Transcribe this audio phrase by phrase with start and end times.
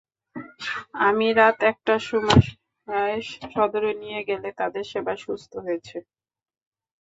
[1.07, 2.43] আমি রাত একটার সময়
[3.47, 5.97] সদরে নিয়ে গেলে তাদের সেবায় সুস্থ হয়েছে।